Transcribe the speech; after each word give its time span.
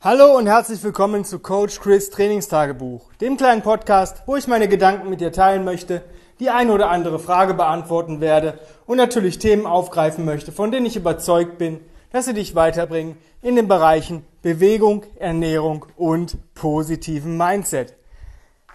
Hallo 0.00 0.38
und 0.38 0.46
herzlich 0.46 0.80
willkommen 0.84 1.24
zu 1.24 1.40
Coach 1.40 1.80
Chris 1.80 2.08
Trainingstagebuch, 2.10 3.12
dem 3.14 3.36
kleinen 3.36 3.62
Podcast, 3.62 4.22
wo 4.26 4.36
ich 4.36 4.46
meine 4.46 4.68
Gedanken 4.68 5.10
mit 5.10 5.20
dir 5.20 5.32
teilen 5.32 5.64
möchte, 5.64 6.04
die 6.38 6.50
eine 6.50 6.72
oder 6.72 6.88
andere 6.90 7.18
Frage 7.18 7.52
beantworten 7.52 8.20
werde 8.20 8.60
und 8.86 8.96
natürlich 8.96 9.40
Themen 9.40 9.66
aufgreifen 9.66 10.24
möchte, 10.24 10.52
von 10.52 10.70
denen 10.70 10.86
ich 10.86 10.94
überzeugt 10.94 11.58
bin, 11.58 11.80
dass 12.12 12.26
sie 12.26 12.32
dich 12.32 12.54
weiterbringen 12.54 13.16
in 13.42 13.56
den 13.56 13.66
Bereichen 13.66 14.24
Bewegung, 14.40 15.04
Ernährung 15.16 15.84
und 15.96 16.54
positiven 16.54 17.36
Mindset. 17.36 17.96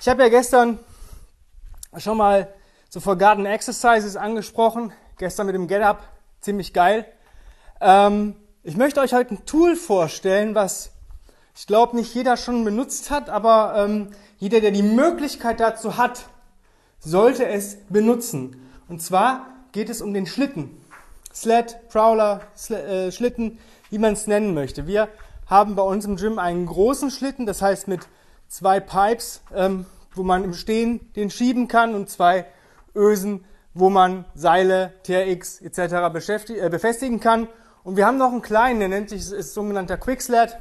Ich 0.02 0.10
habe 0.10 0.24
ja 0.24 0.28
gestern 0.28 0.78
schon 1.96 2.18
mal 2.18 2.54
so 2.90 3.00
Forgotten 3.00 3.46
Exercises 3.46 4.18
angesprochen, 4.18 4.92
gestern 5.18 5.46
mit 5.46 5.56
dem 5.56 5.70
Get 5.70 5.84
Up, 5.84 6.04
ziemlich 6.42 6.74
geil. 6.74 7.06
Ähm, 7.80 8.36
ich 8.62 8.76
möchte 8.76 9.00
euch 9.00 9.14
heute 9.14 9.36
ein 9.36 9.46
Tool 9.46 9.78
vorstellen, 9.78 10.54
was 10.54 10.93
ich 11.56 11.68
glaube 11.68 11.96
nicht 11.96 12.14
jeder 12.14 12.38
schon 12.38 12.66
benutzt 12.66 13.12
hat, 13.12 13.30
aber 13.30 13.76
ähm, 13.78 14.10
jeder, 14.38 14.60
der 14.60 14.72
die 14.72 14.84
Möglichkeit 14.84 15.60
dazu 15.60 15.98
hat, 15.98 16.26
sollte 17.00 17.46
es 17.46 17.78
benutzen. 17.90 18.62
Und 18.88 19.02
zwar 19.02 19.48
geht 19.72 19.90
es 19.90 20.02
um 20.02 20.14
den 20.14 20.26
Schlitten. 20.26 20.82
Sled, 21.34 21.90
Prowler, 21.90 22.42
Sl 22.56 22.74
äh, 22.74 23.12
Schlitten, 23.12 23.60
wie 23.90 23.98
man 23.98 24.14
es 24.14 24.28
nennen 24.28 24.54
möchte. 24.54 24.88
Wir 24.88 25.10
haben 25.48 25.76
bei 25.76 25.84
uns 25.84 26.06
im 26.06 26.16
Gym 26.16 26.40
einen 26.40 26.66
großen 26.66 27.12
Schlitten, 27.12 27.46
das 27.46 27.62
heißt 27.62 27.88
mit 27.88 28.02
zwei 28.48 28.80
Pipes, 28.80 29.42
ähm, 29.54 29.86
wo 30.16 30.24
man 30.24 30.44
im 30.44 30.54
Stehen 30.54 31.12
den 31.16 31.30
schieben 31.30 31.68
kann 31.68 31.96
und 31.96 32.10
zwei 32.10 32.46
Ösen, 32.96 33.46
wo 33.74 33.90
man 33.90 34.26
Seile, 34.36 34.94
TRX 35.04 35.62
etc. 35.62 35.80
Äh, 35.80 36.70
befestigen 36.70 37.20
kann. 37.20 37.48
Und 37.84 37.98
wir 37.98 38.06
haben 38.06 38.18
noch 38.18 38.32
einen 38.32 38.42
kleinen, 38.42 38.80
der 38.80 38.90
nennt 38.90 39.10
sich, 39.10 39.32
ist 39.32 39.54
sogenannter 39.54 39.98
Quicksled. 39.98 40.56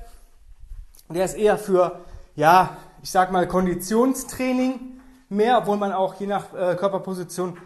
Der 1.15 1.25
ist 1.25 1.35
eher 1.35 1.59
für, 1.59 2.01
ja, 2.35 2.77
ich 3.03 3.11
sag 3.11 3.33
mal 3.33 3.47
Konditionstraining 3.47 5.01
mehr, 5.29 5.59
obwohl 5.59 5.77
man 5.77 5.93
auch 5.93 6.15
je 6.15 6.27
nach 6.27 6.55
äh, 6.55 6.75
Körperposition 6.77 7.59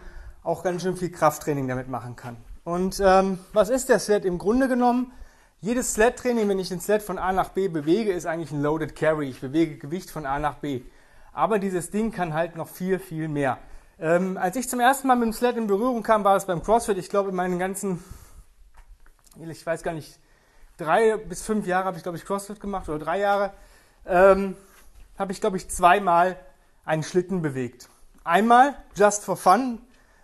auch 0.43 0.63
ganz 0.63 0.81
schön 0.81 0.95
viel 0.95 1.11
Krafttraining 1.11 1.67
damit 1.67 1.89
machen 1.89 2.15
kann. 2.15 2.37
Und 2.63 3.01
ähm, 3.03 3.39
was 3.53 3.69
ist 3.69 3.89
der 3.89 3.99
Sled 3.99 4.25
im 4.25 4.37
Grunde 4.37 4.67
genommen? 4.67 5.11
Jedes 5.59 5.93
Sled-Training, 5.93 6.47
wenn 6.49 6.59
ich 6.59 6.69
den 6.69 6.79
Sled 6.79 7.01
von 7.01 7.17
A 7.17 7.31
nach 7.31 7.49
B 7.49 7.67
bewege, 7.67 8.11
ist 8.11 8.25
eigentlich 8.25 8.51
ein 8.51 8.61
Loaded 8.61 8.95
Carry. 8.95 9.29
Ich 9.29 9.41
bewege 9.41 9.77
Gewicht 9.77 10.11
von 10.11 10.25
A 10.25 10.37
nach 10.39 10.55
B. 10.55 10.81
Aber 11.33 11.59
dieses 11.59 11.89
Ding 11.89 12.11
kann 12.11 12.33
halt 12.33 12.55
noch 12.55 12.67
viel, 12.67 12.99
viel 12.99 13.27
mehr. 13.27 13.57
Ähm, 13.99 14.37
als 14.37 14.55
ich 14.55 14.69
zum 14.69 14.79
ersten 14.79 15.07
Mal 15.07 15.15
mit 15.15 15.27
dem 15.27 15.33
Sled 15.33 15.57
in 15.57 15.67
Berührung 15.67 16.03
kam, 16.03 16.23
war 16.23 16.35
es 16.35 16.45
beim 16.45 16.61
CrossFit. 16.61 16.97
Ich 16.97 17.09
glaube, 17.09 17.29
in 17.29 17.35
meinen 17.35 17.57
ganzen, 17.57 18.03
ich 19.39 19.65
weiß 19.65 19.81
gar 19.81 19.93
nicht, 19.93 20.19
drei 20.77 21.17
bis 21.17 21.41
fünf 21.41 21.67
Jahre 21.67 21.85
habe 21.85 21.97
ich, 21.97 22.03
glaube 22.03 22.17
ich, 22.17 22.25
CrossFit 22.25 22.59
gemacht 22.59 22.87
oder 22.87 22.99
drei 22.99 23.19
Jahre, 23.19 23.51
ähm, 24.05 24.55
habe 25.17 25.31
ich, 25.31 25.41
glaube 25.41 25.57
ich, 25.57 25.69
zweimal 25.69 26.37
einen 26.85 27.03
Schlitten 27.03 27.41
bewegt. 27.41 27.89
Einmal 28.23 28.75
just 28.95 29.25
for 29.25 29.35
fun, 29.35 29.79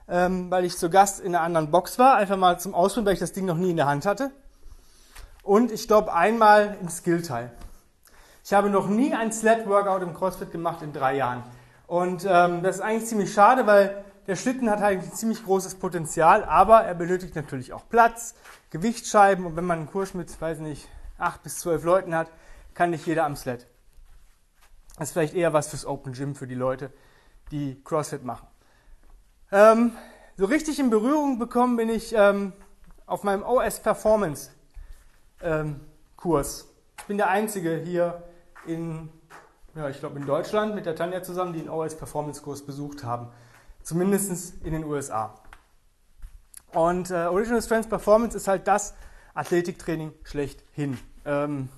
ähm, 0.07 0.49
weil 0.51 0.65
ich 0.65 0.77
zu 0.77 0.89
Gast 0.89 1.19
in 1.19 1.35
einer 1.35 1.43
anderen 1.43 1.71
Box 1.71 1.97
war, 1.99 2.15
einfach 2.15 2.37
mal 2.37 2.59
zum 2.59 2.73
Ausprobieren, 2.73 3.07
weil 3.07 3.13
ich 3.13 3.19
das 3.19 3.33
Ding 3.33 3.45
noch 3.45 3.57
nie 3.57 3.71
in 3.71 3.77
der 3.77 3.87
Hand 3.87 4.05
hatte. 4.05 4.31
Und 5.41 5.71
ich 5.71 5.87
glaube 5.87 6.13
einmal 6.13 6.77
im 6.79 6.89
Skillteil. 6.89 7.51
Ich 8.45 8.53
habe 8.53 8.69
noch 8.69 8.87
nie 8.87 9.13
ein 9.13 9.31
Sled-Workout 9.31 10.01
im 10.01 10.13
CrossFit 10.13 10.51
gemacht 10.51 10.81
in 10.81 10.93
drei 10.93 11.15
Jahren. 11.15 11.43
Und 11.87 12.25
ähm, 12.27 12.63
das 12.63 12.77
ist 12.77 12.81
eigentlich 12.81 13.07
ziemlich 13.07 13.33
schade, 13.33 13.65
weil 13.67 14.03
der 14.27 14.35
Schlitten 14.35 14.69
hat 14.69 14.81
eigentlich 14.81 15.11
ein 15.11 15.15
ziemlich 15.15 15.43
großes 15.43 15.75
Potenzial, 15.75 16.43
aber 16.43 16.81
er 16.81 16.93
benötigt 16.93 17.35
natürlich 17.35 17.73
auch 17.73 17.87
Platz, 17.89 18.35
Gewichtsscheiben 18.69 19.45
und 19.45 19.55
wenn 19.55 19.65
man 19.65 19.79
einen 19.79 19.91
Kurs 19.91 20.13
mit, 20.13 20.39
weiß 20.39 20.59
nicht, 20.59 20.87
acht 21.17 21.43
bis 21.43 21.59
zwölf 21.59 21.83
Leuten 21.83 22.15
hat, 22.15 22.31
kann 22.73 22.89
nicht 22.89 23.05
jeder 23.05 23.25
am 23.25 23.35
Sled. 23.35 23.67
Das 24.97 25.09
ist 25.09 25.13
vielleicht 25.13 25.33
eher 25.33 25.53
was 25.53 25.69
fürs 25.69 25.85
Open 25.85 26.13
Gym 26.13 26.35
für 26.35 26.47
die 26.47 26.55
Leute, 26.55 26.91
die 27.51 27.81
CrossFit 27.83 28.23
machen. 28.23 28.47
Ähm, 29.51 29.91
so 30.37 30.45
richtig 30.45 30.79
in 30.79 30.89
Berührung 30.89 31.37
bekommen 31.37 31.77
bin 31.77 31.89
ich 31.89 32.13
ähm, 32.15 32.53
auf 33.05 33.23
meinem 33.23 33.43
OS 33.43 33.79
Performance 33.79 34.51
ähm, 35.41 35.81
Kurs. 36.15 36.67
Ich 36.99 37.05
bin 37.05 37.17
der 37.17 37.29
Einzige 37.29 37.77
hier 37.77 38.23
in, 38.65 39.09
ja, 39.75 39.89
ich 39.89 39.99
glaube 39.99 40.17
in 40.19 40.25
Deutschland 40.25 40.73
mit 40.73 40.85
der 40.85 40.95
Tanja 40.95 41.21
zusammen, 41.21 41.53
die 41.53 41.59
einen 41.59 41.69
OS 41.69 41.95
Performance 41.95 42.41
Kurs 42.41 42.65
besucht 42.65 43.03
haben. 43.03 43.27
Zumindest 43.83 44.63
in 44.63 44.73
den 44.73 44.85
USA. 44.85 45.35
Und 46.73 47.11
äh, 47.11 47.25
Original 47.25 47.61
Strength 47.61 47.89
Performance 47.89 48.35
ist 48.35 48.47
halt 48.47 48.67
das 48.67 48.93
Athletiktraining 49.33 50.13
schlechthin. 50.23 50.97
Ähm, 51.25 51.69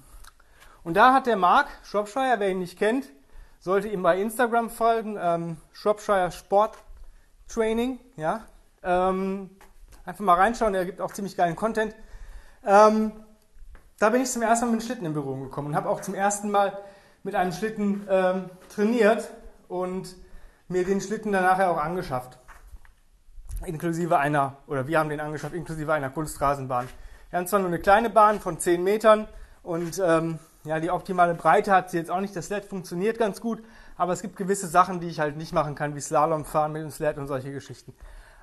und 0.83 0.95
da 0.95 1.13
hat 1.13 1.27
der 1.27 1.35
Mark 1.35 1.67
Shropshire, 1.83 2.35
wer 2.37 2.49
ihn 2.49 2.59
nicht 2.59 2.77
kennt, 2.77 3.07
sollte 3.59 3.87
ihm 3.87 4.03
bei 4.03 4.21
Instagram 4.21 4.69
folgen, 4.69 5.17
ähm, 5.19 5.57
Shropshire 5.73 6.31
Sport 6.31 6.77
Training, 7.47 7.99
ja. 8.15 8.45
Ähm, 8.83 9.49
einfach 10.05 10.23
mal 10.23 10.35
reinschauen, 10.35 10.75
er 10.75 10.85
gibt 10.85 11.01
auch 11.01 11.11
ziemlich 11.11 11.35
geilen 11.35 11.55
Content. 11.55 11.95
Ähm, 12.63 13.11
da 13.97 14.09
bin 14.09 14.21
ich 14.21 14.29
zum 14.29 14.41
ersten 14.41 14.67
Mal 14.67 14.73
mit 14.73 14.83
Schlitten 14.83 15.05
in 15.05 15.13
Berührung 15.13 15.43
gekommen 15.43 15.69
und 15.69 15.75
habe 15.75 15.89
auch 15.89 16.01
zum 16.01 16.13
ersten 16.13 16.51
Mal 16.51 16.77
mit 17.23 17.33
einem 17.33 17.51
Schlitten 17.51 18.07
ähm, 18.09 18.49
trainiert 18.69 19.31
und 19.67 20.15
mir 20.67 20.85
den 20.85 21.01
Schlitten 21.01 21.31
dann 21.31 21.43
nachher 21.43 21.69
auch 21.69 21.77
angeschafft. 21.77 22.37
Inklusive 23.65 24.17
einer, 24.17 24.57
oder 24.67 24.87
wir 24.87 24.99
haben 24.99 25.09
den 25.09 25.19
angeschafft, 25.19 25.53
inklusive 25.53 25.93
einer 25.93 26.09
Kunstrasenbahn. 26.09 26.87
Wir 27.29 27.39
haben 27.39 27.47
zwar 27.47 27.59
nur 27.59 27.69
eine 27.69 27.79
kleine 27.79 28.09
Bahn 28.09 28.39
von 28.39 28.59
10 28.59 28.83
Metern 28.83 29.27
und 29.63 30.01
ähm, 30.03 30.39
ja, 30.63 30.79
die 30.79 30.89
optimale 30.89 31.35
Breite 31.35 31.71
hat 31.71 31.91
sie 31.91 31.97
jetzt 31.97 32.11
auch 32.11 32.19
nicht. 32.19 32.35
Das 32.35 32.47
Sled 32.47 32.65
funktioniert 32.65 33.17
ganz 33.17 33.39
gut, 33.39 33.63
aber 33.97 34.13
es 34.13 34.21
gibt 34.21 34.35
gewisse 34.35 34.67
Sachen, 34.67 34.99
die 34.99 35.07
ich 35.07 35.19
halt 35.19 35.37
nicht 35.37 35.53
machen 35.53 35.75
kann, 35.75 35.95
wie 35.95 36.01
Slalom 36.01 36.45
fahren 36.45 36.71
mit 36.71 36.81
dem 36.81 36.91
Sled 36.91 37.17
und 37.17 37.27
solche 37.27 37.51
Geschichten. 37.51 37.93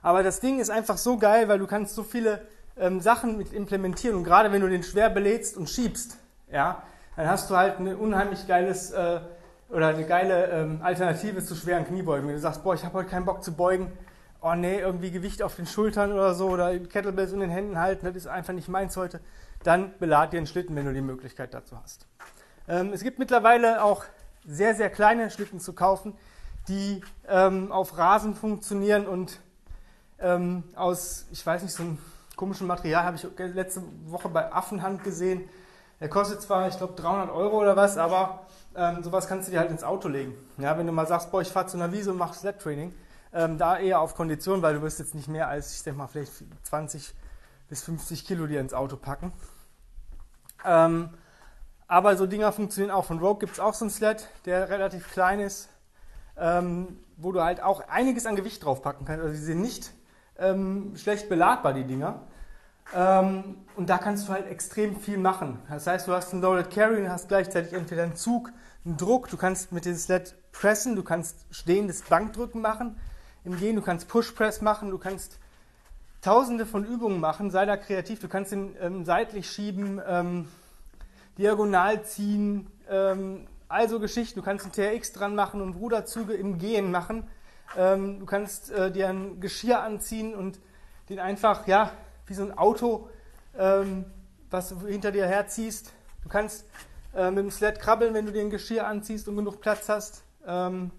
Aber 0.03 0.23
das 0.23 0.41
Ding 0.41 0.61
ist 0.61 0.71
einfach 0.71 0.99
so 0.99 1.19
geil, 1.19 1.49
weil 1.49 1.59
du 1.59 1.67
kannst 1.67 1.95
so 1.95 2.03
viele 2.03 2.47
ähm, 2.77 3.01
Sachen 3.01 3.37
mit 3.37 3.53
implementieren 3.53 4.17
und 4.17 4.25
gerade 4.25 4.53
wenn 4.53 4.61
du 4.61 4.69
den 4.69 4.83
schwer 4.83 5.11
belädst 5.11 5.57
und 5.57 5.69
schiebst, 5.69 6.17
ja, 6.51 6.83
dann 7.17 7.29
hast 7.29 7.51
du 7.51 7.57
halt 7.57 7.79
ein 7.79 7.95
unheimlich 7.95 8.47
geiles 8.47 8.91
äh, 8.91 9.21
oder 9.73 9.89
eine 9.89 10.05
geile 10.05 10.47
ähm, 10.49 10.81
Alternative 10.83 11.43
zu 11.43 11.55
schweren 11.55 11.87
Kniebeugen. 11.87 12.29
Wenn 12.29 12.35
du 12.35 12.41
sagst, 12.41 12.63
boah, 12.63 12.75
ich 12.75 12.85
habe 12.85 12.95
heute 12.99 13.09
keinen 13.09 13.25
Bock 13.25 13.43
zu 13.43 13.53
beugen, 13.53 13.91
oh 14.43 14.55
nee, 14.55 14.79
irgendwie 14.79 15.11
Gewicht 15.11 15.43
auf 15.43 15.57
den 15.57 15.67
Schultern 15.67 16.13
oder 16.13 16.35
so 16.35 16.51
oder 16.51 16.79
Kettlebells 16.79 17.33
in 17.33 17.41
den 17.41 17.51
Händen 17.51 17.79
halten, 17.79 18.05
das 18.05 18.15
ist 18.15 18.27
einfach 18.27 18.53
nicht 18.53 18.69
meins 18.69 18.97
heute, 18.97 19.21
dann 19.63 19.97
belad 19.99 20.33
dir 20.33 20.39
einen 20.39 20.47
Schlitten, 20.47 20.77
wenn 20.77 20.85
du 20.85 20.93
die 20.93 21.01
Möglichkeit 21.01 21.55
dazu 21.55 21.77
hast. 21.83 22.07
Ähm, 22.69 22.93
es 22.93 23.03
gibt 23.03 23.19
mittlerweile 23.19 23.83
auch 23.83 24.05
sehr, 24.45 24.75
sehr 24.75 24.91
kleine 24.91 25.31
Schlitten 25.31 25.59
zu 25.59 25.73
kaufen, 25.73 26.15
die 26.69 27.01
ähm, 27.29 27.73
auf 27.73 27.97
Rasen 27.97 28.35
funktionieren 28.35 29.07
und 29.07 29.41
ähm, 30.19 30.65
aus, 30.77 31.27
ich 31.33 31.45
weiß 31.45 31.63
nicht, 31.63 31.73
so 31.73 31.83
einem 31.83 31.99
komischen 32.37 32.67
Material 32.67 33.05
habe 33.05 33.17
ich 33.17 33.27
letzte 33.39 33.83
Woche 34.07 34.29
bei 34.29 34.53
Affenhand 34.53 35.03
gesehen. 35.03 35.49
Der 36.01 36.09
kostet 36.09 36.43
zwar, 36.43 36.69
ich 36.69 36.77
glaube, 36.77 36.95
300 36.95 37.31
Euro 37.31 37.61
oder 37.61 37.77
was, 37.77 37.97
aber 37.97 38.47
ähm, 38.77 39.03
sowas 39.03 39.27
kannst 39.29 39.49
du 39.49 39.53
dir 39.53 39.61
halt 39.61 39.71
ins 39.71 39.85
Auto 39.85 40.09
legen. 40.09 40.35
Ja, 40.59 40.77
wenn 40.79 40.87
du 40.87 40.93
mal 40.93 41.07
sagst, 41.07 41.31
boah, 41.31 41.43
ich 41.43 41.49
fahre 41.49 41.67
zu 41.67 41.77
einer 41.77 41.93
Wiese 41.93 42.11
und 42.11 42.19
mache 42.19 42.35
Sled-Training, 42.35 42.95
ähm, 43.33 43.59
da 43.59 43.79
eher 43.79 44.01
auf 44.01 44.15
Kondition, 44.15 44.63
weil 44.63 44.75
du 44.75 44.83
wirst 44.83 44.99
jetzt 44.99 45.15
nicht 45.15 45.29
mehr 45.29 45.49
als, 45.49 45.75
ich 45.75 45.83
denke 45.83 45.99
mal, 45.99 46.07
vielleicht 46.07 46.33
20 46.63 47.15
bis 47.69 47.83
50 47.83 48.27
Kilo 48.27 48.47
dir 48.47 48.61
ins 48.61 48.75
Auto 48.75 48.97
packen. 48.97 49.33
Ähm, 50.65 51.11
aber 51.89 52.17
so 52.17 52.27
Dinger 52.27 52.53
funktionieren 52.53 52.91
auch. 52.95 53.05
Von 53.05 53.19
Rogue 53.19 53.41
gibt 53.41 53.53
es 53.53 53.61
auch 53.61 53.75
so 53.75 53.85
einen 53.85 53.91
Sled, 53.91 54.29
der 54.47 54.71
relativ 54.71 55.11
klein 55.11 55.41
ist, 55.41 55.69
ähm, 56.37 56.99
wo 57.17 57.33
du 57.33 57.43
halt 57.43 57.63
auch 57.63 57.87
einiges 57.89 58.27
an 58.27 58.37
Gewicht 58.37 58.65
drauf 58.65 58.83
packen 58.83 59.05
kannst. 59.05 59.23
Also 59.23 59.35
die 59.35 59.43
sind 59.43 59.61
nicht 59.61 59.93
ähm, 60.39 60.95
schlecht 60.97 61.29
beladbar, 61.29 61.75
die 61.75 61.85
Dinger. 61.85 62.23
Ähm, 62.95 63.57
und 63.77 63.89
da 63.89 63.99
kannst 63.99 64.29
du 64.29 64.33
halt 64.33 64.47
extrem 64.49 64.97
viel 64.97 65.19
machen. 65.19 65.59
Das 65.69 65.87
heißt, 65.87 66.09
du 66.09 66.13
hast 66.13 66.33
einen 66.33 66.43
Loaded 66.43 66.71
Carry 66.71 67.01
und 67.01 67.09
hast 67.09 67.29
gleichzeitig 67.29 67.73
entweder 67.73 68.03
einen 68.03 68.17
Zug, 68.17 68.51
einen 68.85 68.97
Druck, 68.97 69.29
du 69.29 69.37
kannst 69.37 69.73
mit 69.73 69.85
dem 69.85 69.97
Sled 69.97 70.35
pressen, 70.53 70.97
du 70.97 71.03
kannst 71.03 71.47
stehendes 71.51 72.03
Bankdrücken 72.03 72.61
machen. 72.61 72.97
Im 73.45 73.57
Gehen, 73.57 73.77
du 73.77 73.83
kannst 73.83 74.09
Push 74.09 74.33
Press 74.33 74.61
machen, 74.61 74.91
du 74.91 74.99
kannst 74.99 75.39
tausende 76.21 76.67
von 76.67 76.85
Übungen 76.85 77.19
machen, 77.19 77.51
sei 77.51 77.67
da 77.67 77.77
kreativ, 77.77 78.21
du 78.21 78.29
kannst 78.29 78.53
ihn 78.53 78.77
ähm, 78.81 79.05
seitlich 79.05 79.51
schieben, 79.51 80.01
ähm, 80.07 80.49
diagonal 81.37 82.05
ziehen, 82.05 82.71
ähm, 82.89 83.47
also 83.69 83.99
Geschichten, 83.99 84.39
du 84.39 84.45
kannst 84.45 84.67
ein 84.67 84.73
TRX 84.73 85.13
dran 85.13 85.35
machen 85.35 85.61
und 85.61 85.75
Ruderzüge 85.75 86.35
im 86.35 86.59
Gehen 86.59 86.93
machen, 86.93 87.27
ähm, 87.77 88.21
du 88.21 88.27
kannst 88.27 88.71
äh, 88.71 88.93
dir 88.93 89.09
ein 89.09 89.41
Geschirr 89.41 89.81
anziehen 89.81 90.35
und 90.35 90.61
den 91.09 91.19
einfach, 91.19 91.67
ja, 91.67 91.91
wie 92.33 92.37
so 92.37 92.45
ein 92.45 92.57
Auto, 92.57 93.11
ähm, 93.59 94.07
was 94.49 94.71
du 94.71 94.87
hinter 94.87 95.13
dir 95.13 95.27
herziehst. 95.27 95.93
Du 96.23 96.31
kannst 96.31 96.65
äh, 97.15 97.31
mit 97.31 97.45
dem 97.45 97.51
Sled 97.51 97.79
krabbeln, 97.79 98.15
wenn 98.15 98.25
du 98.25 98.33
dir 98.33 98.41
ein 98.41 98.49
Geschirr 98.49 98.87
anziehst 98.87 99.29
und 99.29 99.37
genug 99.37 99.61
Platz 99.61 99.91
hast. 99.91 100.23
Ähm, 100.47 100.91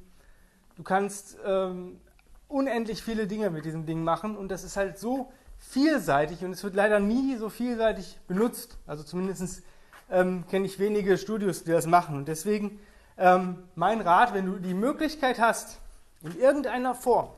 du 0.76 0.84
kannst 0.84 1.38
ähm, 1.44 2.00
unendlich 2.48 3.02
viele 3.02 3.26
Dinge 3.26 3.50
mit 3.50 3.66
diesem 3.66 3.88
Ding 3.88 4.04
machen 4.04 4.38
und 4.38 4.50
das 4.50 4.64
ist 4.64 4.78
halt 4.78 5.00
so 5.00 5.34
vielseitig 5.58 6.46
und 6.46 6.52
es 6.52 6.64
wird 6.64 6.76
leider 6.76 7.00
nie 7.00 7.36
so 7.38 7.50
vielseitig 7.50 8.20
benutzt. 8.28 8.78
Also 8.86 9.02
zumindest 9.02 9.64
ähm, 10.12 10.44
kenne 10.52 10.68
ich 10.68 10.78
wenige 10.78 11.18
Studios, 11.18 11.64
die 11.64 11.72
das 11.72 11.88
machen. 11.88 12.16
Und 12.16 12.28
deswegen 12.28 12.80
ähm, 13.18 13.64
mein 13.74 14.02
Rat, 14.02 14.36
wenn 14.36 14.46
du 14.46 14.60
die 14.60 14.76
Möglichkeit 14.76 15.40
hast, 15.40 15.80
in 16.22 16.40
irgendeiner 16.40 16.94
Form, 16.94 17.30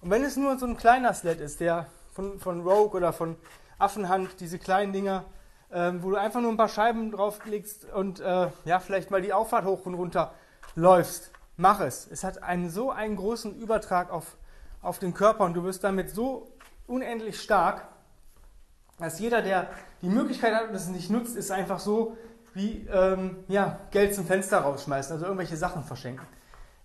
und 0.00 0.08
wenn 0.08 0.24
es 0.24 0.38
nur 0.38 0.58
so 0.58 0.64
ein 0.64 0.78
kleiner 0.78 1.12
Sled 1.12 1.40
ist, 1.40 1.60
der 1.60 1.86
von, 2.16 2.40
von 2.40 2.62
Rogue 2.62 2.96
oder 2.96 3.12
von 3.12 3.36
Affenhand, 3.78 4.40
diese 4.40 4.58
kleinen 4.58 4.92
Dinger, 4.92 5.24
ähm, 5.70 6.02
wo 6.02 6.10
du 6.10 6.16
einfach 6.16 6.40
nur 6.40 6.50
ein 6.50 6.56
paar 6.56 6.70
Scheiben 6.70 7.12
drauflegst 7.12 7.92
und 7.92 8.20
äh, 8.20 8.48
ja, 8.64 8.80
vielleicht 8.80 9.10
mal 9.10 9.20
die 9.20 9.34
Auffahrt 9.34 9.66
hoch 9.66 9.84
und 9.84 9.94
runter 9.94 10.32
läufst, 10.74 11.30
mach 11.58 11.80
es. 11.80 12.08
Es 12.10 12.24
hat 12.24 12.42
einen 12.42 12.70
so 12.70 12.90
einen 12.90 13.16
großen 13.16 13.54
Übertrag 13.54 14.10
auf, 14.10 14.36
auf 14.80 14.98
den 14.98 15.12
Körper 15.12 15.44
und 15.44 15.54
du 15.54 15.62
wirst 15.62 15.84
damit 15.84 16.10
so 16.10 16.50
unendlich 16.86 17.40
stark, 17.40 17.86
dass 18.98 19.18
jeder, 19.18 19.42
der 19.42 19.68
die 20.00 20.08
Möglichkeit 20.08 20.54
hat 20.54 20.70
und 20.70 20.74
es 20.74 20.88
nicht 20.88 21.10
nutzt, 21.10 21.36
ist 21.36 21.50
einfach 21.50 21.80
so 21.80 22.16
wie 22.54 22.86
ähm, 22.90 23.44
ja, 23.48 23.78
Geld 23.90 24.14
zum 24.14 24.24
Fenster 24.24 24.60
rausschmeißen, 24.60 25.12
also 25.12 25.26
irgendwelche 25.26 25.58
Sachen 25.58 25.84
verschenken. 25.84 26.26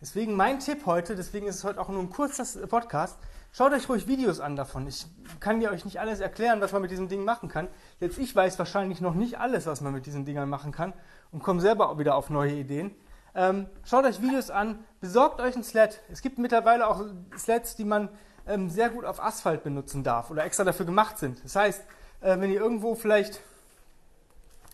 Deswegen 0.02 0.36
mein 0.36 0.60
Tipp 0.60 0.86
heute, 0.86 1.16
deswegen 1.16 1.48
ist 1.48 1.56
es 1.58 1.64
heute 1.64 1.80
auch 1.80 1.88
nur 1.88 2.02
ein 2.02 2.10
kurzer 2.10 2.44
Podcast, 2.68 3.18
schaut 3.52 3.74
euch 3.74 3.88
ruhig 3.90 4.08
Videos 4.08 4.40
an 4.40 4.56
davon. 4.56 4.88
Ich 4.88 5.06
kann 5.40 5.60
dir 5.60 5.72
euch 5.72 5.86
nicht 5.86 6.00
alles 6.00 6.20
erklären, 6.20 6.62
was 6.62 6.72
man 6.72 6.82
mit 6.82 6.92
diesem 6.92 7.08
Ding 7.08 7.24
machen 7.24 7.50
kann. 7.50 7.68
Jetzt 8.00 8.18
ich 8.18 8.36
weiß 8.36 8.58
wahrscheinlich 8.60 9.02
noch 9.02 9.14
nicht 9.14 9.40
alles, 9.40 9.66
was 9.66 9.82
man 9.82 9.94
mit 9.94 10.06
diesen 10.06 10.26
Dingern 10.26 10.50
machen 10.50 10.72
kann 10.72 10.94
und 11.32 11.44
komme 11.44 11.62
selber 11.62 11.90
auch 11.90 11.98
wieder 11.98 12.16
auf 12.16 12.30
neue 12.30 12.54
Ideen. 12.54 12.94
Ähm, 13.34 13.68
schaut 13.86 14.06
euch 14.06 14.22
Videos 14.22 14.50
an, 14.50 14.84
besorgt 15.00 15.40
euch 15.40 15.56
ein 15.56 15.64
Sled. 15.64 16.02
Es 16.12 16.22
gibt 16.22 16.38
mittlerweile 16.38 16.88
auch 16.88 17.06
Sleds, 17.38 17.76
die 17.76 17.86
man 17.86 18.10
ähm, 18.48 18.70
sehr 18.70 18.90
gut 18.90 19.06
auf 19.06 19.24
Asphalt 19.24 19.64
benutzen 19.64 20.04
darf 20.04 20.32
oder 20.32 20.44
extra 20.44 20.64
dafür 20.64 20.86
gemacht 20.86 21.18
sind. 21.18 21.44
Das 21.44 21.56
heißt, 21.56 21.82
äh, 22.22 22.40
wenn 22.40 22.52
ihr 22.52 22.60
irgendwo 22.60 22.96
vielleicht 22.96 23.42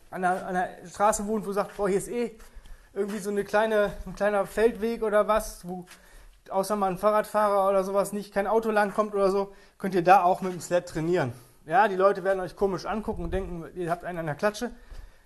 an 0.09 0.23
einer, 0.23 0.45
an 0.45 0.55
einer, 0.55 0.69
Straße 0.87 1.27
wohnt, 1.27 1.45
wo 1.45 1.51
ihr 1.51 1.55
sagt, 1.55 1.75
boah, 1.77 1.87
hier 1.87 1.97
ist 1.97 2.07
eh 2.07 2.35
irgendwie 2.93 3.19
so 3.19 3.29
eine 3.29 3.43
kleine, 3.43 3.91
ein 4.05 4.15
kleiner 4.15 4.45
Feldweg 4.45 5.03
oder 5.03 5.27
was, 5.27 5.67
wo 5.67 5.85
außer 6.51 6.75
mal 6.75 6.91
ein 6.91 6.97
Fahrradfahrer 6.97 7.69
oder 7.69 7.83
sowas 7.83 8.13
nicht 8.13 8.33
kein 8.33 8.47
Auto 8.47 8.71
langkommt 8.71 9.13
oder 9.13 9.31
so, 9.31 9.53
könnt 9.77 9.95
ihr 9.95 10.03
da 10.03 10.23
auch 10.23 10.41
mit 10.41 10.53
dem 10.53 10.61
Sled 10.61 10.87
trainieren. 10.87 11.33
Ja, 11.65 11.87
die 11.87 11.95
Leute 11.95 12.23
werden 12.23 12.39
euch 12.39 12.55
komisch 12.55 12.85
angucken 12.85 13.23
und 13.23 13.31
denken, 13.31 13.65
ihr 13.75 13.91
habt 13.91 14.05
einen 14.05 14.19
an 14.19 14.25
der 14.25 14.35
Klatsche. 14.35 14.71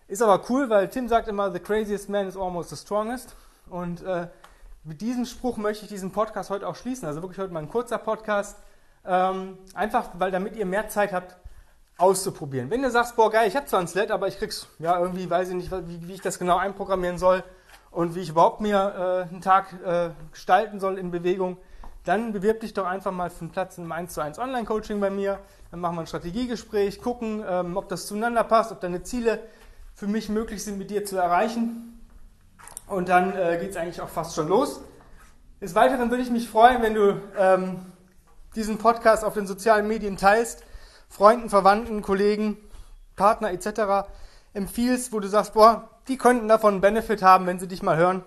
Ist 0.08 0.22
aber 0.22 0.42
cool, 0.50 0.70
weil 0.70 0.90
Tim 0.90 1.08
sagt 1.08 1.28
immer, 1.28 1.52
the 1.52 1.60
craziest 1.60 2.10
man 2.10 2.28
is 2.28 2.36
almost 2.36 2.70
the 2.70 2.76
strongest. 2.76 3.36
Und 3.70 4.04
äh, 4.04 4.28
mit 4.84 5.02
diesem 5.02 5.26
Spruch 5.26 5.58
möchte 5.58 5.86
ich 5.86 5.90
diesen 5.90 6.12
Podcast 6.12 6.50
heute 6.50 6.68
auch 6.68 6.76
schließen. 6.76 7.08
Also 7.08 7.22
wirklich 7.22 7.40
heute 7.40 7.54
mal 7.54 7.62
ein 7.62 7.70
kurzer 7.70 7.98
Podcast. 7.98 8.58
Ähm, 9.06 9.58
einfach, 9.74 10.10
weil 10.18 10.32
damit 10.32 10.56
ihr 10.56 10.66
mehr 10.66 10.90
Zeit 10.90 11.14
habt, 11.14 11.38
auszuprobieren. 11.98 12.70
Wenn 12.70 12.82
du 12.82 12.90
sagst, 12.90 13.16
boah 13.16 13.30
geil, 13.30 13.48
ich 13.48 13.56
habe 13.56 13.68
zwar 13.68 13.80
ein 13.80 13.88
Sled, 13.88 14.12
aber 14.12 14.28
ich 14.28 14.38
krieg's, 14.38 14.68
ja 14.80 15.00
irgendwie 15.00 15.30
weiß 15.30 15.50
ich 15.50 15.56
nicht, 15.56 15.72
wie, 15.72 16.08
wie 16.08 16.14
ich 16.14 16.22
das 16.22 16.40
genau 16.40 16.58
einprogrammieren 16.58 17.18
soll 17.18 17.44
und 17.92 18.16
wie 18.16 18.22
ich 18.22 18.30
überhaupt 18.30 18.62
mir 18.62 19.28
äh, 19.30 19.30
einen 19.30 19.42
Tag 19.42 19.74
äh, 19.86 20.10
gestalten 20.32 20.80
soll 20.80 20.98
in 20.98 21.12
Bewegung, 21.12 21.58
dann 22.04 22.34
bewirb 22.34 22.62
dich 22.62 22.74
doch 22.74 22.86
einfach 22.86 23.12
mal 23.12 23.30
für 23.30 23.42
einen 23.42 23.52
Platz 23.52 23.78
im 23.78 23.92
1 23.92 24.14
zu 24.14 24.22
1 24.22 24.40
Online-Coaching 24.40 25.00
bei 25.00 25.10
mir. 25.10 25.40
Dann 25.70 25.82
machen 25.82 25.96
wir 25.96 26.02
ein 26.02 26.08
Strategiegespräch, 26.08 27.02
gucken, 27.02 27.44
ähm, 27.48 27.78
ob 27.78 27.90
das 27.90 28.08
zueinander 28.08 28.44
passt, 28.44 28.72
ob 28.72 28.82
deine 28.82 29.04
Ziele 29.04 29.40
für 29.94 30.08
mich 30.08 30.30
möglich 30.30 30.64
sind, 30.64 30.78
mit 30.78 30.90
dir 30.90 31.06
zu 31.06 31.18
erreichen. 31.18 32.00
Und 32.88 33.10
dann 33.10 33.36
äh, 33.38 33.58
geht 33.60 33.72
es 33.72 33.78
eigentlich 33.78 34.02
auch 34.02 34.10
fast 34.10 34.36
schon 34.36 34.48
los. 34.48 34.82
Des 35.62 35.76
Weiteren 35.76 36.10
würde 36.10 36.24
ich 36.24 36.32
mich 36.32 36.50
freuen, 36.50 36.82
wenn 36.82 36.96
du 36.96 37.22
ähm, 37.38 37.86
diesen 38.56 38.80
Podcast 38.80 39.24
auf 39.24 39.36
den 39.36 39.46
sozialen 39.46 39.88
Medien 39.88 40.18
teilst 40.18 40.64
Freunden, 41.08 41.50
Verwandten, 41.50 42.02
Kollegen, 42.02 42.58
Partner 43.18 43.52
etc. 43.52 44.10
empfiehlst, 44.54 45.12
wo 45.12 45.20
du 45.20 45.28
sagst, 45.28 45.54
boah, 45.54 45.90
die 46.07 46.18
könnten 46.18 46.48
davon 46.48 46.75
einen 46.75 46.81
Benefit 46.81 47.21
haben, 47.21 47.45
wenn 47.45 47.59
sie 47.59 47.68
dich 47.68 47.83
mal 47.83 47.98
hören. 47.98 48.24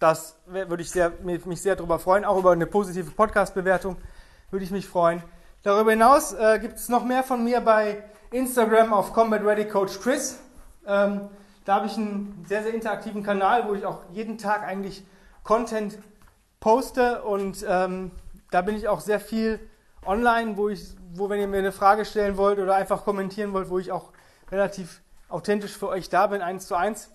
Das 0.00 0.36
würde 0.46 0.82
ich 0.82 0.90
sehr, 0.90 1.12
mich 1.22 1.62
sehr 1.62 1.76
darüber 1.76 1.98
freuen. 1.98 2.24
Auch 2.24 2.38
über 2.38 2.52
eine 2.52 2.66
positive 2.66 3.10
Podcast-Bewertung 3.10 3.96
würde 4.50 4.64
ich 4.64 4.70
mich 4.70 4.86
freuen. 4.86 5.22
Darüber 5.62 5.90
hinaus 5.90 6.32
äh, 6.32 6.58
gibt 6.60 6.76
es 6.76 6.88
noch 6.88 7.04
mehr 7.04 7.22
von 7.22 7.42
mir 7.42 7.60
bei 7.60 8.04
Instagram 8.30 8.92
auf 8.92 9.12
Combat 9.12 9.42
Ready 9.42 9.66
Coach 9.66 9.98
Chris. 10.00 10.38
Ähm, 10.86 11.28
da 11.64 11.76
habe 11.76 11.86
ich 11.86 11.96
einen 11.96 12.44
sehr, 12.46 12.62
sehr 12.62 12.74
interaktiven 12.74 13.22
Kanal, 13.22 13.66
wo 13.66 13.74
ich 13.74 13.84
auch 13.84 14.02
jeden 14.12 14.38
Tag 14.38 14.62
eigentlich 14.62 15.04
Content 15.42 15.98
poste 16.60 17.22
und 17.22 17.64
ähm, 17.68 18.10
da 18.50 18.62
bin 18.62 18.76
ich 18.76 18.88
auch 18.88 19.00
sehr 19.00 19.18
viel 19.18 19.58
online, 20.04 20.56
wo 20.56 20.68
ich 20.68 20.96
wo, 21.14 21.28
wenn 21.28 21.40
ihr 21.40 21.48
mir 21.48 21.58
eine 21.58 21.72
Frage 21.72 22.04
stellen 22.04 22.36
wollt 22.36 22.58
oder 22.58 22.74
einfach 22.74 23.04
kommentieren 23.04 23.52
wollt, 23.52 23.70
wo 23.70 23.78
ich 23.78 23.90
auch 23.90 24.12
relativ 24.50 25.00
authentisch 25.28 25.76
für 25.76 25.88
euch 25.88 26.08
da 26.08 26.26
bin, 26.26 26.42
eins 26.42 26.66
zu 26.66 26.74
eins. 26.74 27.10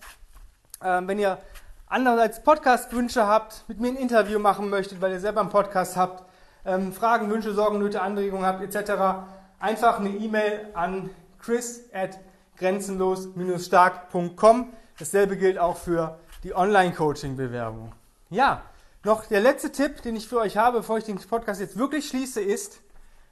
Ähm, 0.82 1.08
wenn 1.08 1.18
ihr 1.18 1.38
andererseits 1.86 2.42
Podcast-Wünsche 2.42 3.26
habt, 3.26 3.64
mit 3.68 3.80
mir 3.80 3.88
ein 3.88 3.96
Interview 3.96 4.38
machen 4.38 4.70
möchtet, 4.70 5.00
weil 5.00 5.12
ihr 5.12 5.20
selber 5.20 5.40
einen 5.40 5.50
Podcast 5.50 5.96
habt, 5.96 6.24
ähm, 6.64 6.92
Fragen, 6.92 7.30
Wünsche, 7.30 7.52
Sorgen, 7.52 7.78
Nöte, 7.78 8.02
Anregungen 8.02 8.46
habt, 8.46 8.62
etc., 8.62 9.24
einfach 9.58 9.98
eine 9.98 10.10
E-Mail 10.10 10.68
an 10.74 11.10
chris 11.38 11.88
at 11.92 12.18
grenzenlos-stark.com. 12.58 14.72
Dasselbe 14.98 15.36
gilt 15.36 15.58
auch 15.58 15.76
für 15.76 16.18
die 16.44 16.54
Online-Coaching-Bewerbung. 16.54 17.92
Ja, 18.30 18.62
noch 19.04 19.26
der 19.26 19.40
letzte 19.40 19.72
Tipp, 19.72 20.02
den 20.02 20.16
ich 20.16 20.28
für 20.28 20.38
euch 20.38 20.56
habe, 20.56 20.78
bevor 20.78 20.98
ich 20.98 21.04
den 21.04 21.18
Podcast 21.18 21.60
jetzt 21.60 21.76
wirklich 21.76 22.08
schließe, 22.08 22.40
ist, 22.40 22.80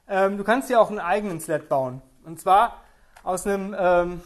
ähm, 0.07 0.37
du 0.37 0.43
kannst 0.43 0.69
dir 0.69 0.81
auch 0.81 0.89
einen 0.89 0.99
eigenen 0.99 1.39
Sled 1.39 1.69
bauen. 1.69 2.01
Und 2.25 2.39
zwar 2.39 2.81
aus 3.23 3.47
einem 3.47 3.75
ähm, 3.77 4.21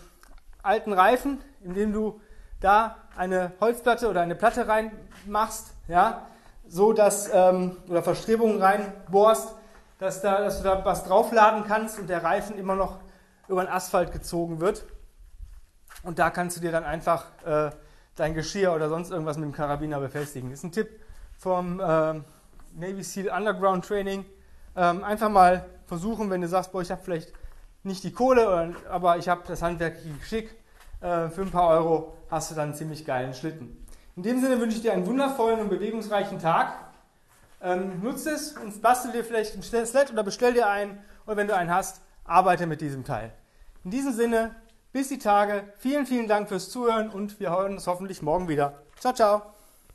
alten 0.66 0.94
Reifen, 0.94 1.40
indem 1.62 1.94
du 1.94 2.20
da 2.60 2.98
eine 3.16 3.52
Holzplatte 3.62 4.10
oder 4.10 4.22
eine 4.22 4.36
Platte 4.36 4.68
reinmachst, 4.68 5.74
ja, 5.88 6.28
so 6.68 6.94
dass, 6.94 7.30
ähm, 7.34 7.78
oder 7.88 8.02
Verstrebungen 8.02 8.62
reinbohrst, 8.62 9.54
dass, 10.00 10.22
da, 10.22 10.40
dass 10.40 10.58
du 10.58 10.64
da 10.64 10.84
was 10.84 11.06
draufladen 11.06 11.64
kannst 11.66 12.00
und 12.00 12.10
der 12.10 12.24
Reifen 12.24 12.58
immer 12.58 12.76
noch 12.76 13.00
über 13.48 13.64
den 13.64 13.72
Asphalt 13.72 14.12
gezogen 14.12 14.60
wird. 14.60 14.86
Und 16.04 16.20
da 16.20 16.30
kannst 16.30 16.58
du 16.58 16.62
dir 16.62 16.72
dann 16.72 16.84
einfach 16.84 17.26
äh, 17.46 17.70
dein 18.16 18.34
Geschirr 18.34 18.74
oder 18.74 18.90
sonst 18.90 19.12
irgendwas 19.12 19.38
mit 19.38 19.46
dem 19.46 19.54
Karabiner 19.54 20.00
befestigen. 20.00 20.50
Das 20.50 20.60
ist 20.60 20.66
ein 20.66 20.72
Tipp 20.72 20.90
vom 21.38 21.80
äh, 21.80 22.14
Navy 22.74 23.04
SEAL 23.04 23.30
Underground 23.30 23.86
Training. 23.86 24.26
Ähm, 24.76 25.04
einfach 25.04 25.30
mal 25.30 25.66
versuchen, 25.86 26.30
wenn 26.30 26.42
du 26.42 26.48
sagst, 26.48 26.72
boah, 26.72 26.82
ich 26.82 26.92
habe 26.92 27.02
vielleicht 27.04 27.32
nicht 27.86 28.04
die 28.04 28.12
Kohle, 28.12 28.76
aber 28.90 29.18
ich 29.18 29.30
habe 29.30 29.42
das 29.48 29.62
handwerkliche 29.62 30.18
Geschick, 30.18 30.56
äh, 31.02 31.30
für 31.30 31.42
ein 31.42 31.52
paar 31.52 31.70
Euro 31.70 32.14
hast 32.30 32.52
du 32.52 32.56
dann 32.56 32.70
einen 32.70 32.74
ziemlich 32.76 33.06
geilen 33.06 33.34
Schlitten. 33.34 33.86
In 34.16 34.24
dem 34.24 34.42
Sinne 34.42 34.60
wünsche 34.60 34.78
ich 34.78 34.82
dir 34.82 34.94
einen 34.94 35.06
wundervollen 35.06 35.60
und 35.60 35.70
bewegungsreichen 35.70 36.40
Tag. 36.40 36.74
Ähm, 37.62 38.02
nutze 38.02 38.32
es 38.32 38.54
und 38.54 38.82
bastel 38.82 39.12
dir 39.12 39.24
vielleicht 39.24 39.56
ein 39.56 39.64
Sled 39.64 40.12
oder 40.12 40.24
bestell 40.24 40.54
dir 40.54 40.68
einen 40.68 40.98
oder 41.26 41.38
wenn 41.38 41.48
du 41.48 41.56
einen 41.56 41.74
hast, 41.74 42.02
arbeite 42.24 42.68
mit 42.68 42.82
diesem 42.82 43.04
Teil. 43.04 43.32
In 43.84 43.92
diesem 43.92 44.14
Sinne, 44.14 44.56
bis 44.92 45.10
die 45.10 45.20
Tage. 45.20 45.64
Vielen, 45.78 46.06
vielen 46.06 46.28
Dank 46.28 46.48
fürs 46.48 46.70
Zuhören 46.70 47.10
und 47.10 47.40
wir 47.40 47.50
hören 47.50 47.74
uns 47.74 47.88
hoffentlich 47.88 48.22
morgen 48.22 48.48
wieder. 48.48 48.84
Ciao, 49.00 49.14
ciao. 49.14 49.55